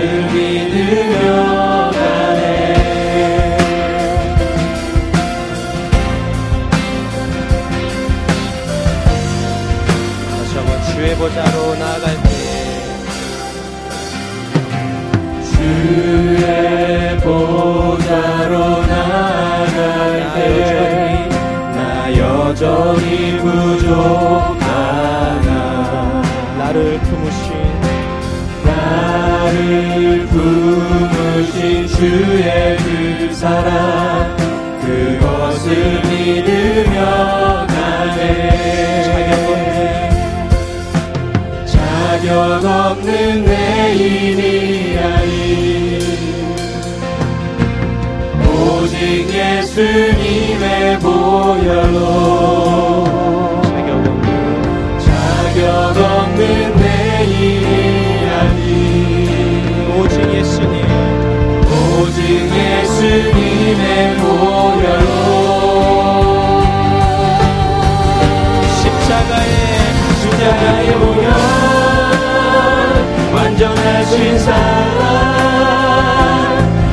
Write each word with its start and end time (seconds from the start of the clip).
그것을 0.00 0.32
믿으며 0.32 1.39
주의 32.00 32.78
그 32.78 33.34
사랑 33.34 34.34
그것을 34.80 36.00
믿으며 36.08 37.66
가네. 37.66 38.88
자격 41.66 42.64
없는 42.64 43.44
내 43.44 43.94
일이 43.96 44.98
아닌 44.98 46.00
오직 48.48 49.28
예수님의 49.28 51.00
보혈로 51.00 52.19
예수님의 63.20 64.16
보혈로. 64.16 65.10
십자가에 68.80 69.52
십자가에 70.20 70.88
보혈 70.98 71.28
완전하신 73.34 74.38
사랑 74.38 74.56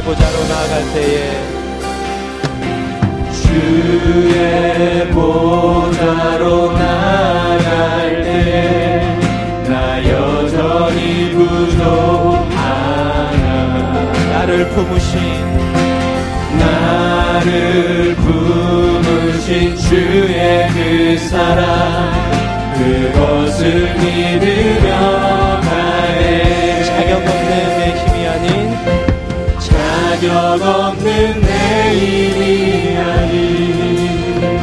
보좌로 0.03 0.43
나아갈 0.49 0.93
때에 0.93 1.31
주의 3.43 5.09
보좌로 5.11 6.71
나갈 6.73 8.23
때 8.23 8.31
나 9.67 10.03
여전히 10.09 11.31
부족하나. 11.31 12.51
나를 14.33 14.67
품으신 14.69 15.19
나를 16.59 18.15
품으신 18.15 19.77
주의 19.77 20.67
그 20.73 21.17
사랑 21.29 22.11
그것을 22.77 23.95
믿으며 23.95 25.40
자격 30.21 30.61
없는 30.61 31.41
내 31.41 31.93
일이 31.95 32.95
아닌 32.95 34.59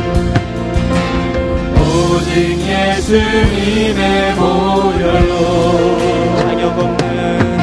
오직 1.76 2.60
예수님의 2.60 4.36
보혈로 4.36 5.98
자격 6.36 6.78
없는 6.78 7.58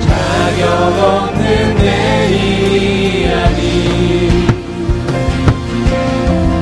자격 0.00 0.68
없는 1.02 1.76
내 1.76 2.28
일이 2.28 3.32
아닌 3.32 4.46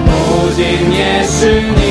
오직 0.07 0.63
예수님 0.93 1.82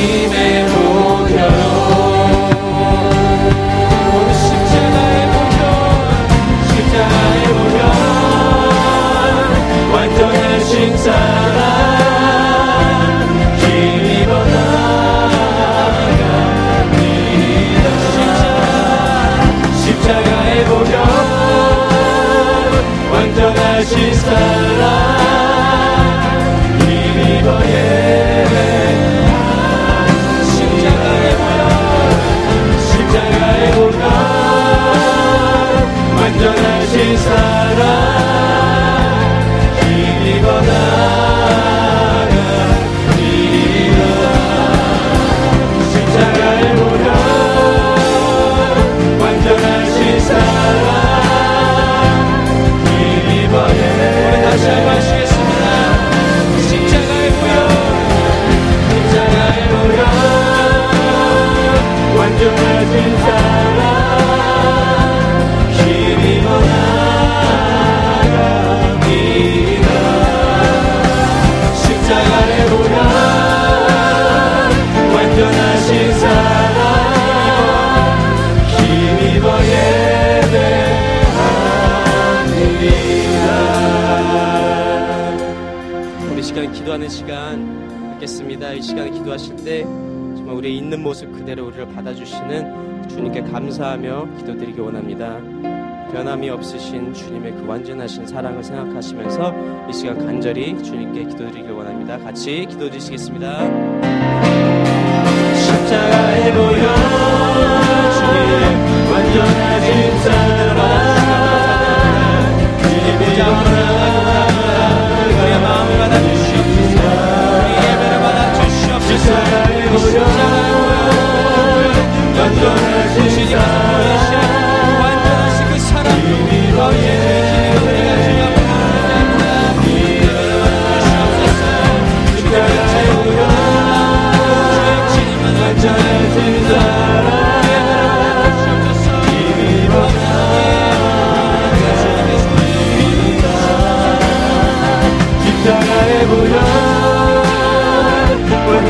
주시는 92.22 93.09
주님께 93.09 93.41
감사하며 93.41 94.35
기도드리기 94.38 94.79
원합니다. 94.79 95.40
변함이 96.12 96.50
없으신 96.50 97.14
주님의 97.14 97.53
그 97.53 97.66
완전하신 97.66 98.28
사랑을 98.28 98.64
생각하시면서 98.64 99.53
이 99.90 99.94
시간 99.94 100.23
간절히 100.23 100.82
주님께 100.84 101.23
기도드리기 101.26 101.70
원합니다. 101.72 102.20
같이 102.20 102.68
기도 102.70 102.90
드리시겠습니다. 102.90 103.59
십자가의 105.56 106.53
보혈 106.53 106.96
주님 108.14 109.14
완전하신 109.14 110.20
사랑 110.20 110.71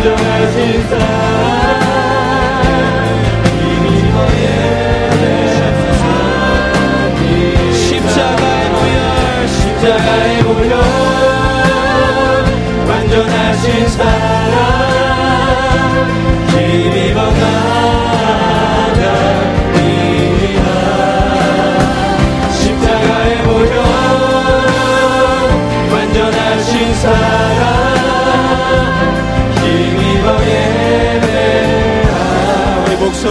완전하신 0.02 0.88
사랑 0.90 1.51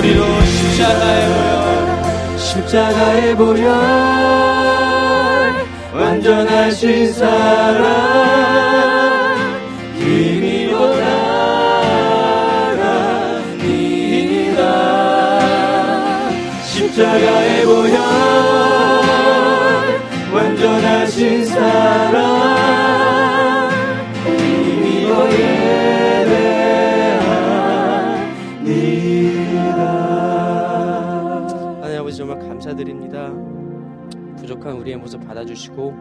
소리로 0.01 0.25
십자가의 0.43 1.29
보혈 1.29 2.39
십자가의 2.39 3.37
보혈 3.37 3.69
완전하신 5.93 7.13
사랑. 7.13 7.85
힘입어 9.99 10.97
나갑니다 12.77 13.51
십자가의 16.65 17.65
보혈 17.67 18.01
완전하신 20.33 21.45
사랑 21.45 22.40
감사드립니다. 32.91 33.33
부족한 34.37 34.77
우리의 34.77 34.97
모습 34.97 35.25
받아주시고 35.27 35.95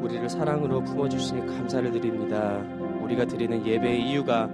우리를 0.00 0.28
사랑으로 0.28 0.82
품어주시니 0.84 1.46
감사를 1.46 1.90
드립니다. 1.90 2.62
우리가 3.02 3.24
드리는 3.24 3.66
예배의 3.66 4.08
이유가 4.08 4.48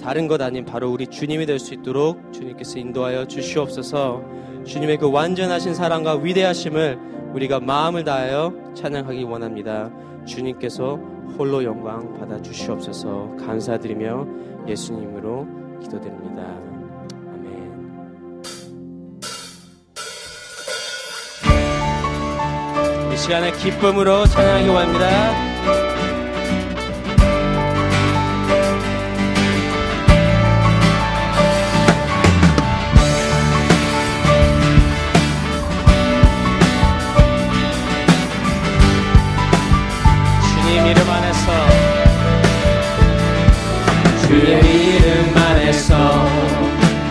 다른 0.00 0.26
것 0.26 0.40
아닌 0.40 0.64
바로 0.64 0.90
우리 0.90 1.06
주님이 1.06 1.46
될 1.46 1.58
수 1.58 1.74
있도록 1.74 2.32
주님께서 2.32 2.78
인도하여 2.78 3.26
주시옵소서 3.26 4.22
주님의 4.64 4.98
그 4.98 5.10
완전하신 5.10 5.74
사랑과 5.74 6.16
위대하심을 6.16 6.98
우리가 7.34 7.60
마음을 7.60 8.04
다하여 8.04 8.52
찬양하기 8.74 9.22
원합니다. 9.24 9.90
주님께서 10.24 10.96
홀로 11.38 11.62
영광 11.64 12.12
받아 12.18 12.40
주시옵소서 12.40 13.36
감사드리며 13.38 14.26
예수님으로 14.66 15.46
기도드립니다. 15.80 16.71
이 23.12 23.16
시간에 23.16 23.52
기쁨으로 23.52 24.26
찬양하기 24.26 24.68
원합니다. 24.68 25.52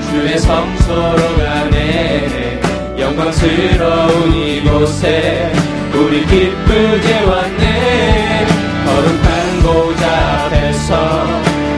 주의 0.09 0.37
성소로 0.37 1.37
가네 1.37 2.59
영광스러운 2.97 4.33
이곳에 4.33 5.70
우리 6.01 6.25
기쁘게 6.25 7.23
왔네. 7.25 8.47
거룩한 8.85 9.61
보좌 9.61 10.45
앞에서 10.45 11.27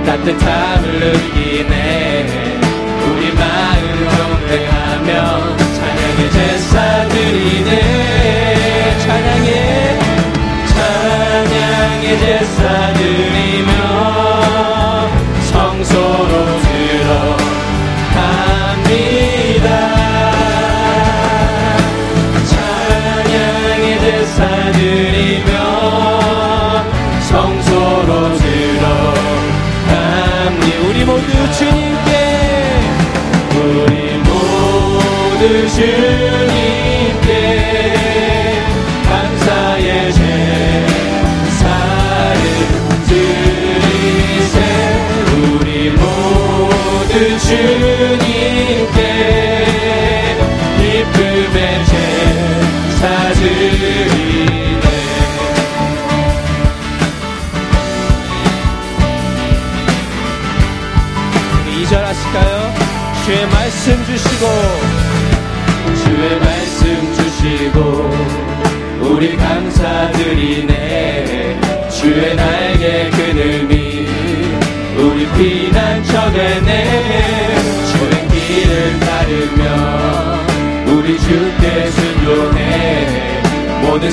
따뜻함을 0.06 1.00
느끼네 1.00 2.53
모 35.76 36.13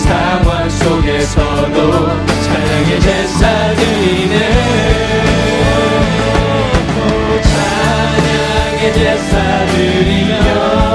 상황 0.00 0.68
속에서도 0.70 1.76
찬양의 2.42 3.00
제사 3.00 3.74
드리네 3.74 4.34
찬양의 7.42 8.92
제사 8.94 9.66
드리며 9.66 10.89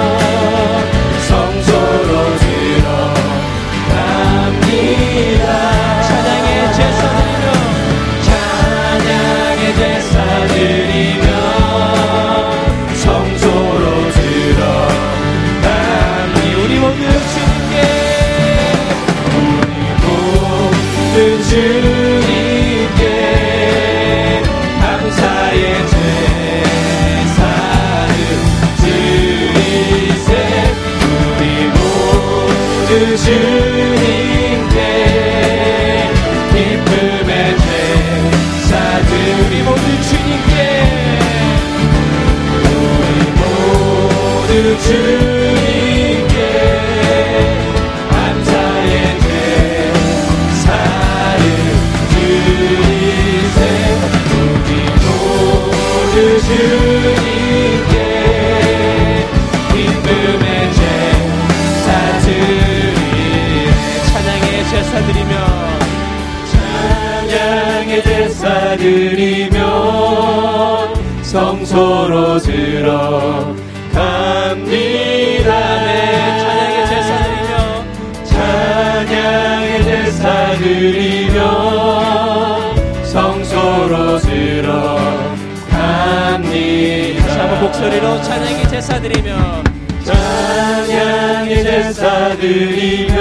소리로 87.86 88.20
찬양이 88.24 88.68
제사드리며 88.68 89.64
찬양의 90.04 91.64
제사드리며 91.64 93.20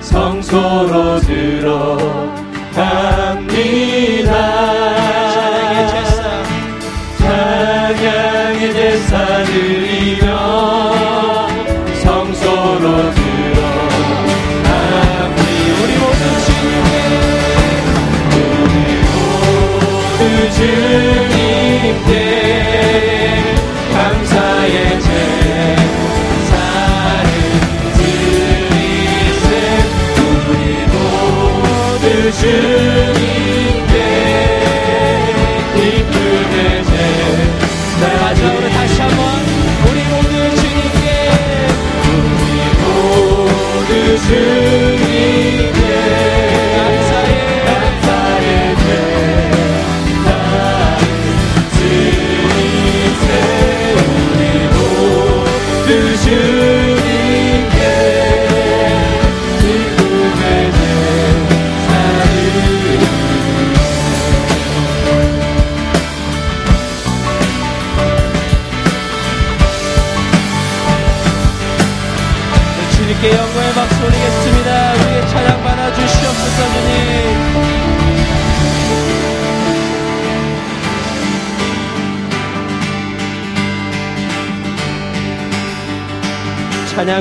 성소로 0.00 1.20
드 1.20 1.39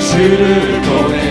주를 0.00 0.82
보내. 0.82 1.29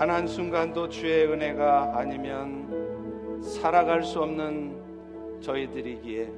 단 0.00 0.08
한순간도 0.08 0.88
주의 0.88 1.26
은혜가 1.26 1.92
아니면 1.94 3.42
살아갈 3.42 4.02
수 4.02 4.22
없는 4.22 5.40
저희들이기에 5.42 6.32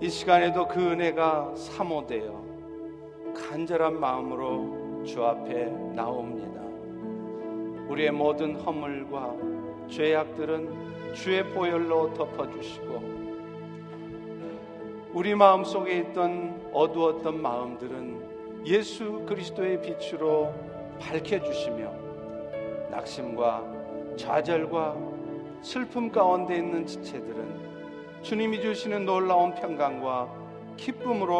이 0.00 0.08
시간에도 0.08 0.66
그 0.66 0.80
은혜가 0.80 1.54
사모되어 1.54 2.42
간절한 3.36 4.00
마음으로 4.00 5.02
주 5.04 5.22
앞에 5.22 5.66
나옵니다. 5.94 6.62
우리의 7.90 8.12
모든 8.12 8.56
허물과 8.56 9.36
죄악들은 9.90 11.12
주의 11.12 11.44
보혈로 11.50 12.14
덮어주시고 12.14 13.02
우리 15.12 15.34
마음 15.34 15.64
속에 15.64 15.98
있던 15.98 16.70
어두웠던 16.72 17.42
마음들은 17.42 18.64
예수 18.64 19.22
그리스도의 19.26 19.82
빛으로 19.82 20.69
밝혀주시며 21.00 21.92
낙심과 22.90 23.64
좌절과 24.16 24.96
슬픔 25.62 26.10
가운데 26.10 26.56
있는 26.56 26.86
지체들은 26.86 28.22
주님이 28.22 28.60
주시는 28.60 29.04
놀라운 29.04 29.54
평강과 29.54 30.28
기쁨으로 30.76 31.38